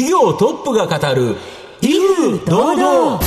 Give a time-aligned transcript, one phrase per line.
[0.00, 1.36] 企業トップが語る
[1.82, 3.20] 威風堂々。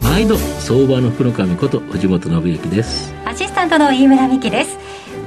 [0.00, 3.12] 毎度相場の福のこと藤本信之です。
[3.24, 4.78] アシスタントの飯村美希です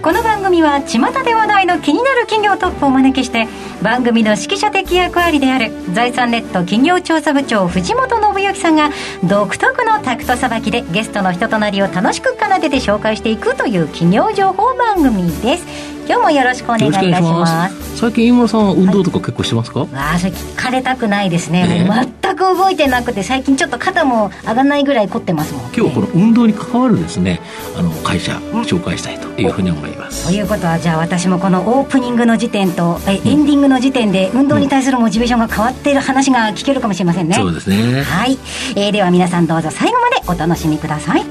[0.05, 3.47] この番組は巷で話題の気になる企業トップをお招きして
[3.81, 8.91] 番組の指揮者的役割である財産ネット企業調査部長藤本信之さんが
[9.23, 15.94] 独特のタクトさばきでゲストの人となりを楽しく奏でて紹介していくという企業情報番組です。
[16.07, 17.85] 今日もよろしくお願いいたします。
[17.95, 21.89] 最近飯村さんは運動とか結構してますか、はい、ああそれ聞かれたくないですね、ね、
[22.21, 27.39] 全く動いてなくて最近ちょっと肩も上がらないぐらい凝ってますもん、ね、今日はこの運動に関わるですね
[27.77, 38.33] あの会社紹介したいというふうに思います、ということはじゃあ私もこのオープニングの時点とえエンディングの時点で運動に対するモチベーションが変わっている話が聞けるかもしれませんね、そうですねはい、
[38.75, 41.23] えー、では皆さんどうぞ最後までお楽しみください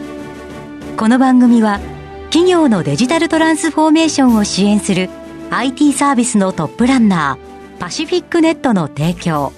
[0.96, 1.80] この番組は
[2.34, 5.09] 企業のデジタルトランスフォーメーションを支援する
[5.51, 9.52] IT サービスのトップランナーパシフィックネットの提供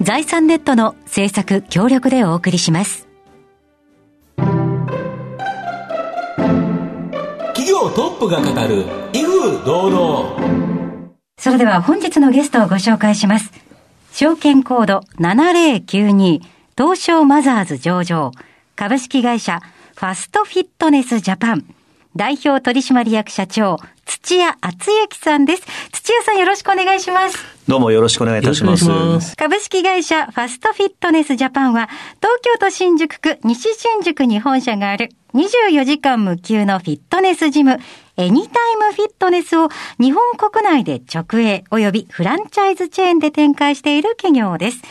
[0.00, 3.06] 財産ネットの制作協力でお送りします。
[7.48, 11.10] 企業トップが語る威風堂々。
[11.36, 13.52] それでは本日のゲストをご紹介します。
[14.12, 16.40] 証券コード7092
[16.78, 18.32] 東証マザーズ上場
[18.74, 19.60] 株式会社
[19.96, 21.75] ファストフィットネスジャパン
[22.16, 25.62] 代表取締役社長土屋敦之さんです。
[25.92, 27.36] 土屋さんよろしくお願いします。
[27.68, 28.88] どうもよろしくお願いいたします。
[28.88, 37.78] ます株式会社ファストフィットネスジャパンは、東京都新宿区西新宿に本社がある24時間無休のフィットネスジム、
[38.16, 39.68] エニタイムフィットネスを
[40.00, 44.82] 日本国内で直営及びフランチャイズチェーンで展開している企業です。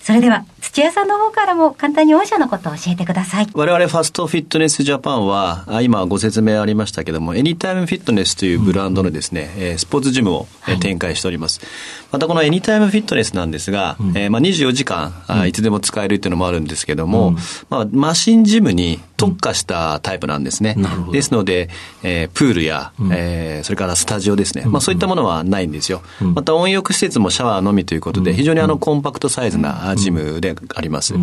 [0.00, 3.48] それでは、土屋さんの方からも簡単に御社のことを教えてください。
[3.52, 10.46] 我々ファストフィットネスジャパンは、今ご説明ありましたけども、エニタイムフィットネスというブランドのですね、うん、スポーツジムを
[10.80, 11.58] 展開しております。
[11.58, 11.68] はい、
[12.12, 17.36] またこのエニタイムフィットネスなんですが、うん、えー、まあ24時間、うん、いつでも使えるっていうのもあるんですけども、うん、
[17.68, 20.76] まあマシンジムに特化したタイプなんですね。
[21.10, 21.70] ですので、
[22.04, 26.02] えー、プールや、うん、えー、それからスタジオですね、まあそういったものはないんですよ。
[26.20, 31.14] また温浴施設もシャワーのみということで、非常にあのコンパクトサイズなジムであります。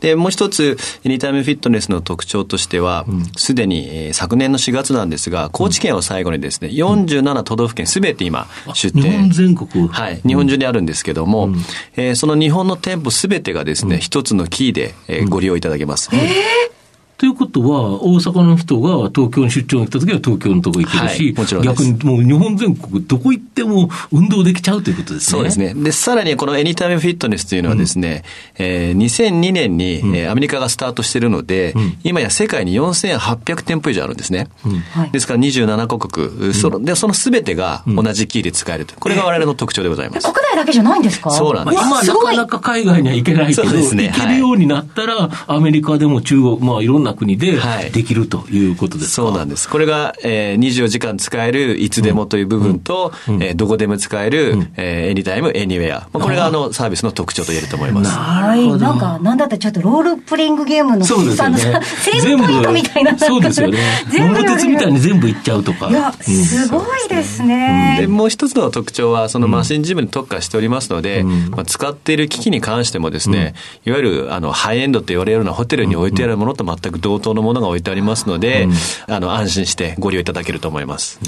[0.00, 3.06] で、もう一つ、エニタイムフィットネスの特徴としては、
[3.36, 9.10] すで、に、えー、昨年の4月なんですが、高知県を最後にですね、47都道府県すべて今、出店。
[9.10, 10.20] 日本全国はい。
[10.26, 11.56] 日本中にあるんですけども、うん、
[11.96, 16.10] えー、その日本の店舗すべてがですね、一つのキーで、えー、ご利用いただけます。
[16.12, 16.81] えー
[17.22, 25.38] ということは、大阪の人が東京に出張に来た時は東京のとこ行けるし、はい、逆にもう日本全国どこ行っても運動できちゃうということですね。
[25.38, 25.72] そうですね。
[25.72, 28.24] で、さらにこのエニタイムフィットネスというのはですね、
[28.58, 34.48] うん、えー、2002年に、うん、えー、アメリカがスタートしているので、うん、今や世界に4800店舗以上あるんですね。
[34.66, 38.96] うん、ですから27カ国、そのでそのすべてが同じキーで使えると。
[38.98, 40.24] これが我々の特徴でございます。
[40.24, 41.30] 国内だけじゃないんですか？
[41.30, 41.78] そうなんです。
[41.80, 49.68] 今なかなか海外には行けないけど、ね、行けるようになったら、アメリカでも中国、まあいろんな国で、はいできるということですそうなんです。
[49.68, 56.08] これが、えー、24時間使えるいつでもという部分と、うん、えー、どこでも使える、うん、えー、エニタイム、エニウェア。
[56.12, 58.10] これがあのサービスの特徴と言えると思います。
[58.10, 58.66] はい。
[58.78, 61.58] なんか、なんだってちょっとロールプレイングゲームの、そうですよね。
[61.58, 63.18] セーブポイントみたいな。
[63.18, 63.78] そうですよね。
[64.10, 64.42] 全部。
[64.42, 65.88] 鉄みたいに全部いっちゃうとか。
[65.90, 67.98] いや、すごいですね。
[68.00, 78.68] で、もう一つの特徴は、そのマシンジムに特化しておりますので、まあ、使っている機器に関してもですね、いわゆる、あの、ハイエンドって言われるようなホテルに置いてあるものと全く同等のものが置いてありますので、
[79.08, 81.18] あの、安心してご利用いただけると思います。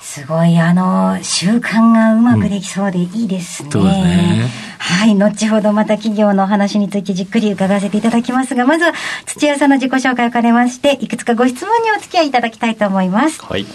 [0.00, 3.68] すごい、あの、習慣がうまくできそうでいいですね。
[3.74, 4.48] うん、ね
[4.78, 8.92] はい、後ほどまた企業の話についてじっくり伺わせていただきますが、まずは
[9.26, 13.42] 土屋さんの自己紹介を兼ねまして、いくつかご質問にお付き合いいただきたいと思います。
[13.42, 13.66] はい。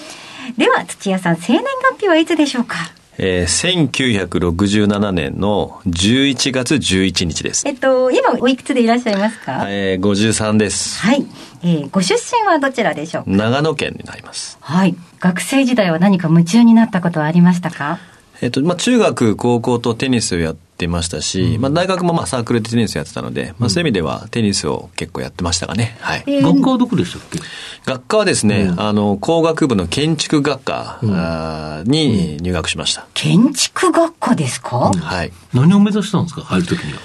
[0.57, 2.75] では、土屋さん、生年月日はいつでしょうか
[3.21, 7.67] えー、1967年の11月11日です。
[7.67, 9.65] えっと、今おいくつでいらっしゃいますか？
[9.67, 11.01] えー、53です。
[11.01, 11.25] はい。
[11.61, 13.31] えー、ご出身はどちらでしょうか？
[13.31, 14.57] 長野県になります。
[14.61, 14.95] はい。
[15.19, 17.99] 学生時代は何か夢中になったことはありましたか？
[18.41, 25.97] えっと、まあ、中学、高校とテニスをやってましたし、うん、まあ、大学もまあサークルでテニスやってたので、まあ、そういう意味ではテニスを結構やってましたかね。
[25.99, 26.23] はい。
[26.27, 27.39] えー、学科はどこでしたっけ？
[27.85, 33.07] 学科はですね、うん、あの、工学部の建築学科、うん、に入学しました。
[33.13, 35.31] 建築学科ですか、はい。
[35.53, 36.41] 何を目指したんですか？
[36.41, 36.99] 入るときには。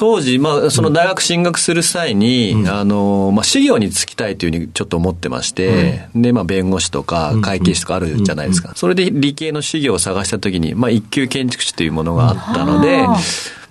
[0.00, 8.72] 当時、まあ、その大学進学する際に、うん、あの、まあ、資料に就きたいというふうにちょっと思ってまして、うん、で、まあ、弁護士とか会計士とかあるじゃないですか。
[8.76, 13.18] それで理系の資料を探したときに、まあ、一級建築士というものがあったので、ま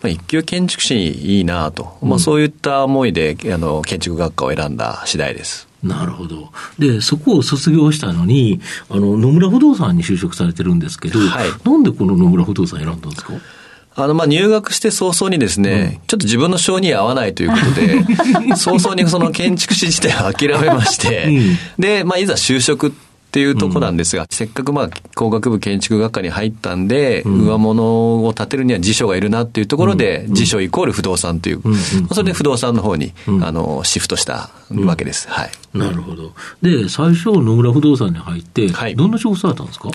[0.04, 5.68] あ、一級建築士いいなと、まあ、そういった思いで、あの、建築学科を選んだ次第です。
[5.82, 6.52] なるほど。
[6.78, 8.62] で、そこを卒業したのに、
[8.92, 13.34] あの、野村不動産に就職されてるんですけど、はい、なんでこの野村不動産選んだんですか？
[14.04, 18.04] あの、ま、入学して早々にですね、うん、ちょっと自分の性に合わないということで、
[18.56, 31.76] 早々にその建築士自体は諦めまして、うん、で、まあ、いざ就職ってっていうとこなんですが、うん、せっかくまあ工学部建築学科に入ったんで、うん、上物を建てるには辞書がいるなっていうところで、辞書イコール不動産という、うん、
[32.12, 33.14] それで不動産の方に、
[33.44, 35.30] あのシフトしたわけです。
[35.30, 35.52] はい。
[35.76, 36.34] なるほど。
[36.64, 39.92] で、最初野村不動産に入って、はい、どんな仕事されたんですか？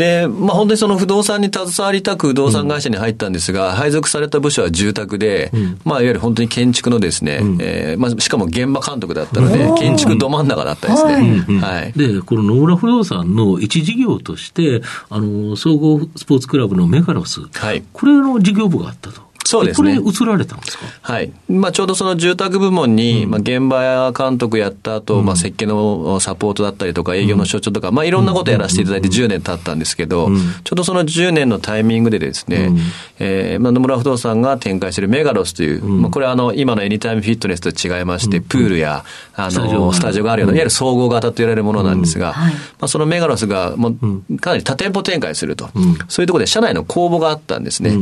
[0.00, 11.60] で、まあ、本当にその不動産に携わりたく不動産会社に入ったんですが、うん、配属された部署は住宅で、うん、まあ、いわゆる本当に建築のですね、うん、えー、まあ、しかも現場監督だったので、建築ど真ん中だったですね。
[11.60, 11.92] はい。
[11.92, 14.80] で、この野村不動産の一事業として、
[15.10, 19.29] あの、総合スポーツクラブのメガロス、はい、これの事業部があったと。
[19.44, 19.98] そうですね。
[19.98, 20.84] これ移られたんですか？
[21.02, 21.32] はい。
[21.48, 32.78] まあ、ちょうどその住宅部門に、うん、まあ、現場監督やった後、うん、まあ、設計のサポートだったりとか、営業の所長とか、まあ、いろんなことやらせていただいて10年経ったんですけど、うん、ちょうどその10年のタイミングでですね、うん、
[33.18, 39.04] えー、まあ、野村不動産が展開しているメガロスという、まあ、これはあの、今のエニタイムフィットネスと違いまして、プールや、
[39.34, 43.88] あの、スタジオがあるような、いわゆる総合型と言われるものなんですが、はい、まあ、そのメガロスが、も
[44.28, 45.70] う、かなり多店舗展開すると、
[46.08, 47.96] そういうところで社内の公募があったんですね。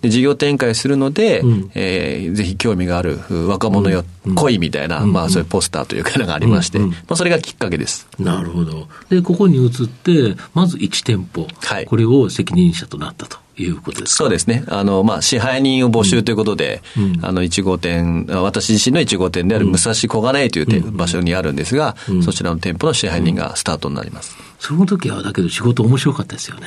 [0.00, 1.42] で、事業展開するので、
[1.74, 3.18] えー、ぜひ興味がある
[3.48, 8.08] 若者よ、恋みたいな、まあそういうポスターというかのがありまして、まあそれがきっかけです。
[8.18, 8.88] なるほど。
[9.08, 13.42] で、ここに移って、まず1店舗、はい、これを責任者となったと。
[13.58, 14.64] いうことですそうですね。
[14.68, 24.36] あの、まあ、支配人を募集ということで、うん、あの、1号店、私自身の1号店である武蔵小金井という、うん、場所にあるんですが、うん、そちらの店舗の支配人がスタートになります。
[24.58, 26.66] その時は、だけど仕事面白かったですよね。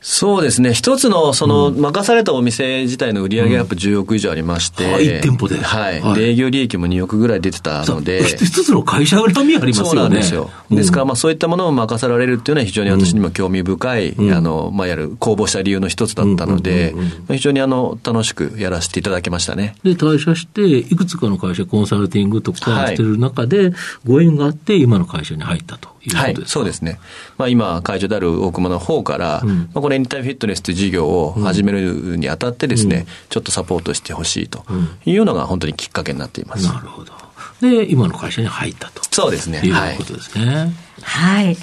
[0.00, 0.72] そうですね。
[0.72, 4.84] 一つの、その、任されたお店自体の売上アップ10億以上ありまして。
[4.84, 5.56] うん、1店舗で。
[5.56, 6.00] はい。
[6.00, 8.22] はい、営業利益も2億ぐらい出てたので。
[8.24, 9.90] 一つの会社恨みありますよね。
[9.90, 10.50] そうなんですよ。
[10.70, 16.94] ですから、まあそういったものを任されるっていうのは非常に私にも興味深い、うん、あの、まあやる、公募した理由の一つだったので、
[17.28, 19.74] 非常にあの、楽しくやらせていただきましたね。
[19.82, 23.72] で、退社して、いくつかの会社コンサルティングとかしてる中で、
[24.04, 25.95] ご縁があって、今の会社に入ったと。
[26.14, 26.98] はい、そうですね。
[27.38, 34.64] まあ、今、会長である大熊の方から、うん、まあ、このエニタイムフィットネスという事業を始めるにあたってですね、うん、ちょっとサポートしてほしいと
[35.04, 36.66] いうのが本当にきっかけになっています。
[36.66, 37.12] なるほど。
[37.60, 39.02] で、今の会社に入ったと。
[39.10, 39.60] そうですね。
[39.64, 40.72] いうことですね。
[41.02, 41.56] はい。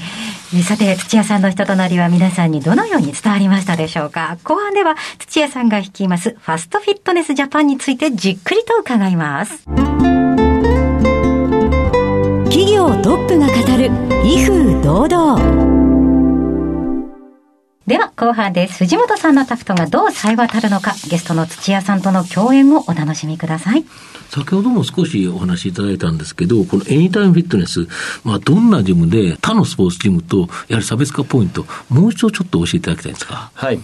[0.63, 4.38] さて、土屋さんの人となりは皆さんにどのように伝わりましたでしょうか？
[4.44, 9.66] 後半では土屋さんが率いますファストフィットネスジャパンについてじっくりと伺います。
[13.33, 13.85] プが語る
[14.24, 15.63] 威風堂々
[17.88, 23.85] では後半です藤本さんのタクトがどう冴え渡るのかゲストの土屋さんとの共演をお楽しみください
[24.30, 27.88] 先ほども少しお話しいただいたんですけど、このエニタイムフィットネス、
[28.24, 33.51] まあ、どんなジムで、他のスポーツジムと、やはり差別化ポイント、もう一度ちょっと教えていただきたいんですか？
[33.53, 33.80] はい。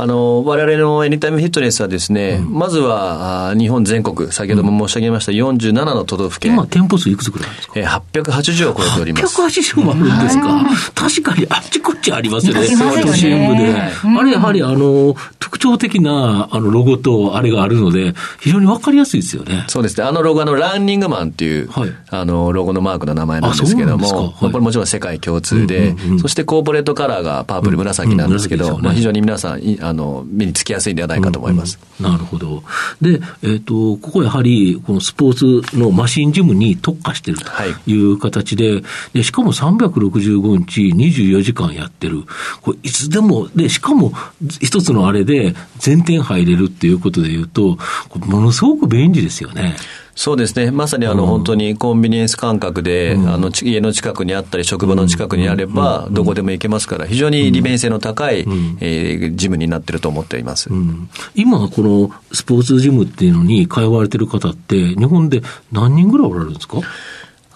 [0.00, 6.52] あの、我々のエニタイムフィットネスはですね、うん、まずは、日本全国、先ほども申し上げました47の都道府県。
[6.52, 9.42] 今、店舗数いくつくらいですかえー、880を超えております。
[9.42, 10.64] 880もあるんですか？
[10.94, 12.60] 確かにあっちこっちありますよね。
[12.68, 13.74] 都心部で。
[13.74, 19.64] あれやはり、あの、特徴的な、あの、ロゴとあれがあるので、非常にわかりやすいですよね。
[19.66, 20.06] そうですね。
[20.06, 31.78] あのロゴ、あの、ランニングマンっていう、はい、あの、ロゴのマークの名前なんですけども、はい、これもちろん世界共通で、うんうんうん、そしてコーポレートカラーがパープル紫なんですけど、うんうんね、まあ、非常に皆さん、あの、目につきやすいんではないかと思います。
[32.00, 32.62] うんうん、なるほど。
[33.00, 38.82] で、えっ、ー、と、ここやはり、このスポーツのマシンジムに特化しているという形で、はい、
[39.14, 42.22] でしかも365日24時間やってる。
[42.62, 44.12] これいつでも、で、しかも
[44.60, 47.78] 一つのあれで全店入れるっていうことで言うと、
[48.26, 49.76] ものすごく便利ですよね。
[50.20, 50.72] そうですね。
[50.72, 60.70] まさにあの、本当にコンビニエンス感覚で、うん、あの、家の近くにあったり、職場の近くにあれば、どこでも行けますから、非常に利便性の高い、うん、えー、ジムになってると思っています。
[60.70, 66.78] うん、今、このスポーツジムっていうのに通われてる方って、日本で何人ぐらいおられるんですか？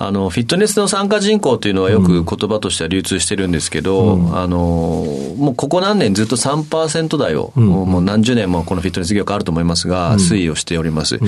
[0.07, 4.59] あの、フィットネスの参加人口というのはよく言葉としては流通してるんですけど、うん、あの、
[5.37, 11.21] もうここ何年ずっと3%台を、うん、もう何十年もこのフィットネス業界あると思いますが、推移をしております。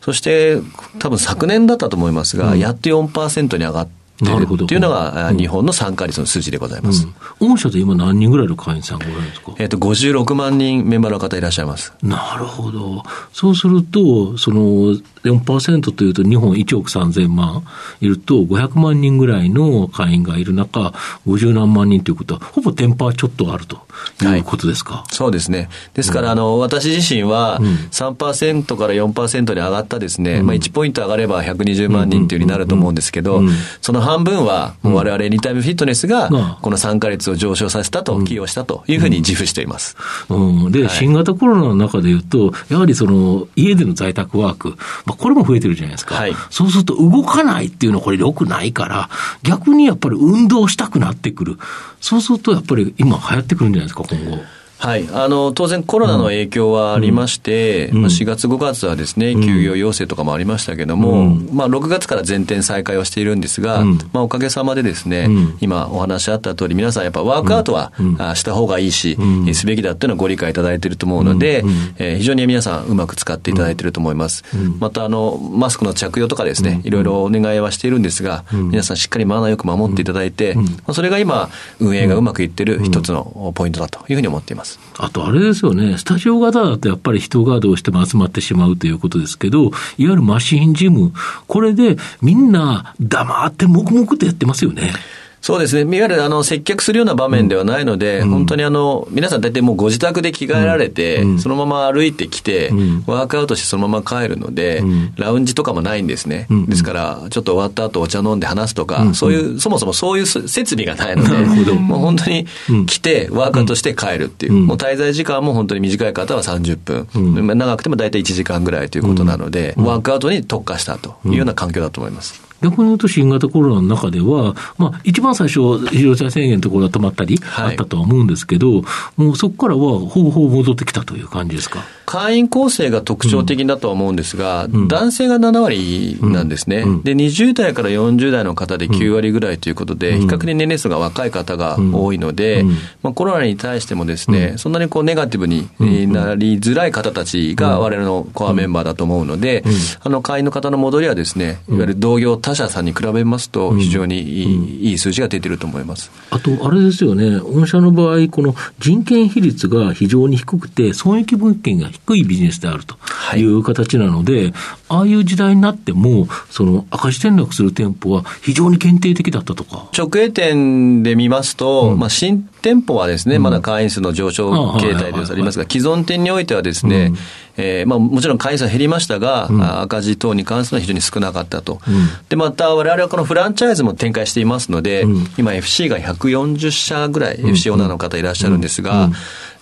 [0.00, 0.58] そして、
[0.98, 7.06] 多分昨年だったと思いますが、やっと4%に上がって、っているっていうのが、日本の参加率の数字でございます。
[7.40, 9.54] うん、御社で今何人ぐらいの会員さんがおられるんですか？
[9.58, 11.92] えっ、と、56万人メンバーの方いらっしゃいます。
[12.02, 13.02] なるほど。
[13.32, 17.62] そうすると、その4%というと日本1億3000万
[18.00, 20.92] いると500万人ぐらいの会員がいる中、
[21.26, 23.86] 50何万人ということは、ほぼテンパーちょっとあると
[24.22, 24.94] いうことですか？
[24.94, 25.68] はい、そうですね。
[25.94, 33.42] ですから、あの、私自身は3%から4%に上がったですね、うん、まあ1ポイント上がれば120万人というふうになると思うんですけど、
[33.80, 36.28] その半分は、我々エニタイムフィットネスが、
[36.62, 39.96] この参加率を上昇させたと、寄与したというふうに自負しています。
[40.28, 44.70] うん、で、はい、新型コロナの中でいうと、やはりその、家での在宅ワーク、
[45.06, 46.14] まあ、これも増えてるじゃないですか。
[46.14, 49.08] はい、そうすると動かないっていうのはこれ良くないから、
[49.42, 51.58] 逆にやっぱり運動したくなってくる。
[52.00, 54.42] そうするとやっぱり今流行ってくるんじゃないですか、今後。
[54.80, 65.28] はい、あの当然、コロナの影響はありまして、うん、4月、5月はですね休業要請とかもありましたけれども、うん、まあ、6月から全店再開をしているんですが、うん、まあ、おかげさまでですね、
[65.60, 67.92] 今、お話あった通り、皆さん、やっぱワークアウトは、
[68.34, 69.18] した方がいいし、
[69.52, 71.62] すべきだっていうのをご理解いただいていると思うので、
[71.98, 74.44] えー、非常に皆さん、うまく使っていただいていると思います。
[74.78, 84.69] またあの、マスクの着用とかですね、いろいろお願いはしているんですが、皆さん、しっかりマナーよく守っていただいて、まあ、それが今、運営がうまくいっている一つのポイントだというふうに思っています。
[84.98, 91.12] あとあれですよね、スタジオ型だとやっぱり人がどうしても集まってしまうということですけど、いわゆるマシンジム、
[91.46, 94.92] これでみんな黙って黙々とやってますよね。
[95.40, 95.96] そうですね。
[95.96, 104.82] いわゆるあの接客するような場面ではないので、うん、本当にあの、皆さん大体もうご自宅で着替えられて、うん、そのまま歩いてきて、うん、ワークアウトしてそのまま帰るので、
[105.16, 106.46] ラウンジとかもないんですね。
[106.68, 111.24] ですから、ちょっと終わった後お茶飲んで話すとか、そういう、そもそもそういう設備がないの
[111.64, 112.46] で、もう本当に
[112.86, 122.49] 来て、ワークアウトして帰るっていう、もう滞在時間も本当に短い方は30分、長くても大体1時間ぐらいということなので、ワークアウトに特化したというような環境だと思います。
[122.62, 128.82] 逆に言うと新型コロナの中では、まあ、一番最初、非常事態宣言のところが止まったり、あったとは思うんですけど、
[129.16, 131.82] もうそこからはほぼほぼ戻ってきたという感じですか？
[132.06, 142.64] 会員構成が特徴的だとは思うんですが、うん、男性が7割なんですね、うん、で、20代から40代の方で9割ぐらいということで、比較的年齢層が若い方が多いので、
[143.04, 145.68] まあ、コロナに対してもですね、そんなにこうネガティブに
[146.12, 149.62] なりづらい方たちが我々のコアメンバーだと思うので、
[150.02, 156.10] あの会員の方の戻りはですね、いわゆる同業他社さんに比べますと、非常にいい,、いい数字が出てると思います。
[156.30, 162.96] あと、あれですよね、御社の場合、この人件比率が非常に低くて、損益分権が低いビジネスであると
[163.36, 163.50] い。
[163.50, 164.52] う形なので、はい、
[164.88, 169.88] ああいう時代になっても、その赤字転落する店舗は非常に限定的だったとか。
[169.96, 177.16] 直営店で見ますと、うん、まあ、新店舗はですね、まだ会員数の上昇形態でありますが、既存店においてはですね、うん。
[177.56, 181.80] えーまあ、もちろん会員数は減りましたが、うん、赤字等に関するのは非常に少なかったと。
[181.86, 189.10] うん、で、また我々はこのフランチャイズも展開していますので、うん、今 FC が140社ぐらい FC オーナーの方いらっしゃるんですが、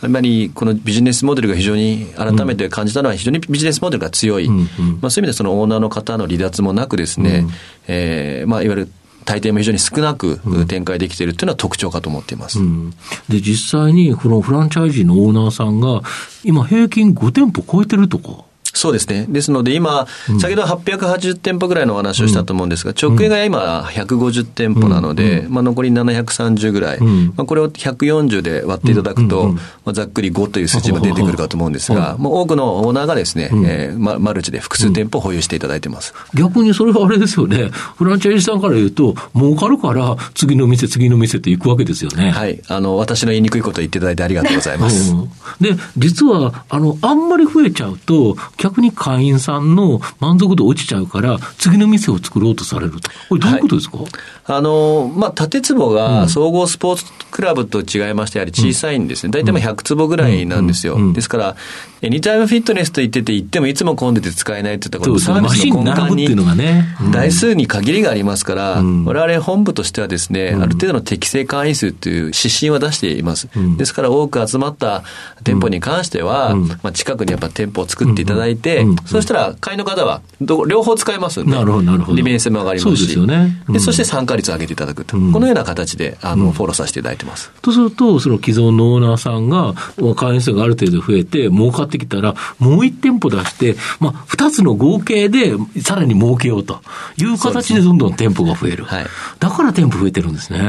[0.03, 4.49] やっぱりこのビジネスモデルが非常に改めて感じたのは非常にビジネスモデルが強い。
[4.49, 7.47] まあ、そういう意味でそのオーナーの方の離脱もなくですね、
[7.89, 8.93] えー、まあ、いわゆる
[9.29, 12.61] 大抵も非常に少なく展開できているというのは特徴かと思っています。
[12.61, 12.91] うん、
[13.29, 16.01] で、実際にこのフランチャイジーのオーナーさんが、
[16.45, 18.48] 今平均5店舗超えてるとか。
[18.79, 19.27] そうですね。
[19.29, 20.07] ですので今、
[20.41, 36.15] 先ほど880店舗ぐらいのお話をしたと思うんですが、直営が今150店舗なので、まあ、残り730ぐらい、まあ、これを140で割っていただくと、まあ、ざっくり5という数字も出てくるかと思うんですが、もう多くのオーナーがですね、えー、マルチで複数店舗保有していただいてます。
[36.35, 37.71] 逆にそれはあれですよね。
[37.97, 42.31] フランチャイズさんから言うと、儲かるから次の店、次の店って行くわけですよね。
[42.31, 42.61] はい。
[42.69, 45.13] あの、私の言いにくいことを言っていただいてありがとうございます。
[45.61, 48.37] で、実は、あの、あんまり増えちゃうと、
[48.69, 53.11] 逆に会員さんの満足度落ちちゃうから、次の店を作ろうとされると。
[53.29, 54.07] これどういうことですか、はい、
[54.47, 59.31] あの、まあ、縦坪が総合スポーツクラブと違いまして、やはり小さいんですね。
[59.31, 61.13] 大体まあ100坪ぐらいなんですよ。
[61.13, 61.57] ですから、
[62.01, 73.49] エニタイムフィットネスと言ってて、行ってもいつも混んでて使えないっていったことサービスの根幹に台数に限りがありますから、我々本部としてはですね、ある程度の適正会員数という指針は出しています。
[73.77, 75.03] ですから多く集まった
[75.43, 82.17] 店舗に関しては、まあ、近くにやっぱ店舗を作っていただいて、そしたら会員の方は両方使えますんで、なるほどなるほど。
[82.17, 83.63] 利便性も上がりますし、そね。
[83.69, 87.51] でそして参加率を上げていただくと、このような形であのフォローさせていただいてます。
[87.63, 89.75] とすると、その既存のオーナーさんが
[90.15, 96.81] 会員数がある程度増えて、儲かってきたら、もう一店舗出して、まあ、二つの合計でさらに儲けようと。
[97.17, 98.85] いう形でどんどん店舗が増える。
[98.85, 99.07] はい、
[99.39, 100.61] だから店舗増えてるんですね。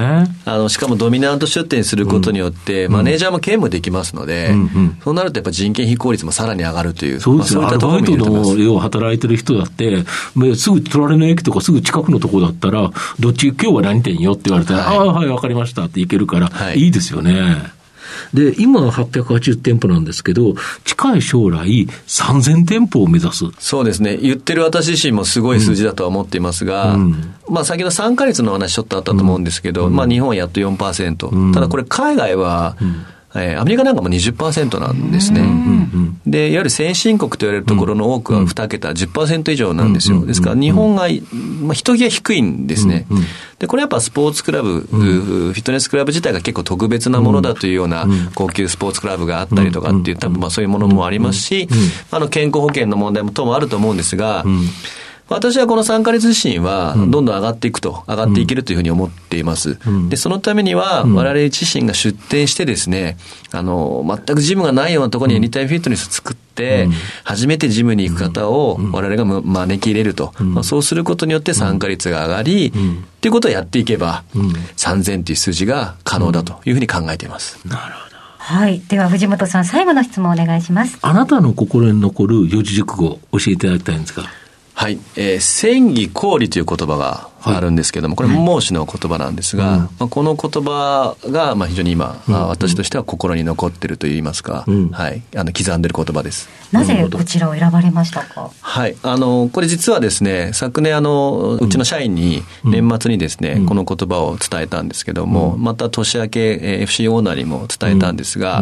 [0.45, 7.19] あの、しかもドミナント出店することによって、うん、マネージャーも兼務できますので、うんうん、そうなるとやっぱ人件費効率もさらに上がるという。
[7.19, 7.61] そうですよ。
[7.61, 7.68] ね。
[7.69, 10.03] アルバイトの要は働いてる人だって、
[10.55, 17.79] すぐ隣の駅とかすぐ近くのとこだったら、どっち、今日は何店よって言われたら、はい、ああ、はい、わかりましたって行けるから、はい、いいですよね。
[18.33, 23.45] で、今は880店舗なんですけど、近い将来、3000店舗を目指す。
[23.59, 24.17] そうですね。
[24.17, 31.27] 言ってる私自身もすごい数字だとは思っていますが、うん、まあ先ほど参加率の話ちょっとあったと思うんですけど、うん、まあ日本はやっと4%。
[31.27, 32.75] うん、ただこれ海外は、
[33.35, 35.41] えー、アメリカなんかも20%なんですね。
[36.25, 40.25] で、いわゆる先進国と言われるところの多くは2桁、10%以上なんですよ。
[40.25, 41.07] ですから日本が、
[41.61, 43.05] まあ、人気が低いんですね。
[43.59, 51.67] で、これやっぱスポーツクラブ、フィットネスクラブ自体が結構特別なものだというような高級スポーツクラブがあったりとかっていう、多分まあそういうものもありますし、
[52.11, 54.43] あの健康保険の問題も等もあると思うんですが、
[55.29, 59.77] 私はこの参加率自身は、どんどん上がっていくと、上がっていけるというふうに思っています。
[60.09, 63.17] で、そのためには、我々自身が出店してですね、
[63.51, 66.89] あの、全くジムがないようなところにエニタイムフィットネスを作って、
[67.23, 70.33] 初めてジムに行く方を我々が招き入れると。
[70.63, 72.71] そうすることによって参加率が上がり、っ
[73.21, 74.23] ていうことをやっていけば、
[74.77, 77.59] 3000という数字が可能だというふうに考えています。
[77.67, 78.15] なるほど。
[78.39, 78.81] はい。
[78.87, 80.97] では、藤本さん、最後の質問お願いします。
[81.01, 84.23] あなたの心に残る四字熟語、教えていただきたいんですが。
[84.79, 84.97] はい。
[85.17, 95.21] えー、戦技氷という言葉があるんですけれども、これ孟子の言葉なんですが、まあ、この言葉が、まあ、非常に今、うん、私としては心に残ってるといいますか、うん、はい。
[95.35, 96.47] あの、刻んでる言葉です。
[96.71, 98.51] なぜこちらを選ばれましたか？
[98.61, 98.95] はい。
[99.03, 108.61] あの、これ実はですね、昨年あの、うちの社員に年末にですね、この言葉を伝えたんですけども、また年明け、えー、FC オーナーにも伝えたんですが、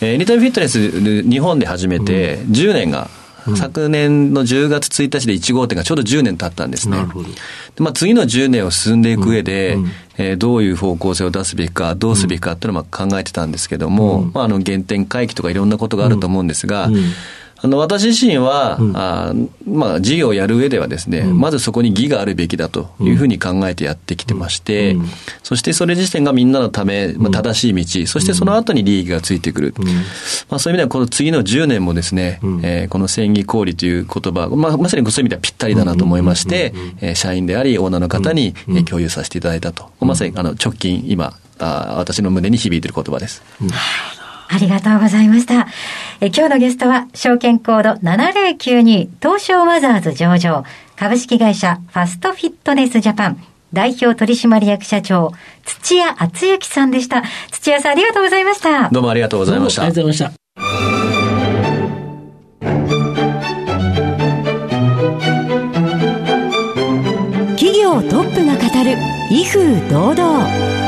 [0.00, 3.10] えー、エニタイムフィットネス日本で始めて10年が
[3.56, 6.98] 昨年の10月1日で1号店がちょうど10年経ったんですね。
[7.78, 9.84] まあ、次の10年を進んでいく上で、うん。
[9.84, 16.90] うん、えー、どういう方向性を出すべきか、どうすべきかっていうのを考えてたんですけども、うん、まあ、あの原点回帰とかいろんなことがあると思うんですが、
[17.60, 19.32] あの、私自身は、うん、あ
[19.66, 25.06] まあ、事業をやる上ではですね、うん、まずそこに義があるべきだというふうに考えてやってきてまして、うん、
[25.42, 29.74] そしてそれ自体がみんなのため、まあ、正しい道、そしてその後に利益がついてくる。
[30.48, 39.90] まあ、そういう意味では、この次の10年もですね、えー、この戦技交理という言葉、まあ、まさにそういう意味ではぴったりだなと思いまして、えー、社員であり、オーナーの方に、えー、共有させていただいたと。
[40.00, 43.42] まさに、あの、直近、今、あ私の胸に響いている言葉です。
[44.48, 45.68] ありがとうございました。
[46.20, 50.64] え今日のゲストは、証券コード7092東証マザーズ上場、
[50.96, 55.32] 株式会社ファストフィットネスジャパン、代表取締役社長、
[55.64, 57.22] 土屋敦之さんでした。
[57.50, 58.88] 土屋さんありがとうございました。
[58.88, 59.82] どうもありがとうございました。
[59.82, 60.38] ありがとうございました。
[67.56, 68.96] 企業トップが語る、
[69.30, 70.87] 威風堂々。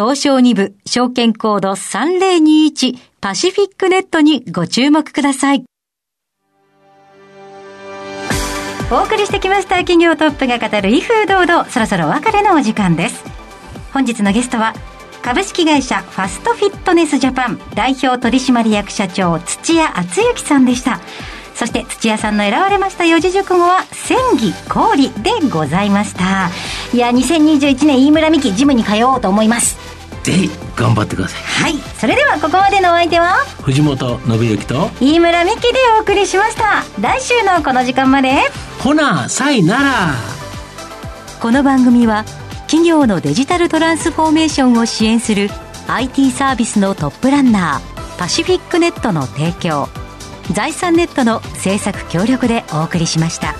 [0.00, 5.64] 東証2部証券コード3021パシフィックネットにご注目ください。
[8.90, 13.22] お送りしてきました企業トップが語る威風堂々そろそろ別れのお時間です。
[13.92, 14.72] 本日のゲストは
[15.20, 20.98] 株式会社ファストフィットネスジャパン代表取締役社長土屋敦之さんでした。
[21.54, 26.48] そして土屋さんの選ばれました四字熟語は戦技氷でございました。
[26.94, 29.89] いや2021年飯村美樹ジムに通おうと思います。
[30.22, 31.42] ぜひ頑張ってください。
[31.42, 31.78] はい。
[31.98, 33.36] それではここまでのお相手は？
[33.62, 36.84] 藤本信之と飯村美樹でお送りしました。
[37.00, 38.34] 来週のこの時間まで。
[38.82, 40.14] ほなさいなら。
[41.40, 42.24] この番組は
[42.66, 45.48] 企業のデジタルトランスフォーメーションを支援する
[45.88, 49.88] IT サービスのトップランナーパシフィックネットの提供
[50.52, 53.54] 財産ネットの制作協力でお送りしました。